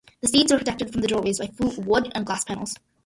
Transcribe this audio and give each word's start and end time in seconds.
The 0.21 0.29
seats 0.29 0.51
were 0.51 0.57
protected 0.57 0.91
from 0.91 1.01
the 1.01 1.07
doorways 1.07 1.37
by 1.37 1.45
faux 1.45 1.77
wood 1.77 2.11
and 2.15 2.25
glass 2.25 2.43
panels. 2.43 2.73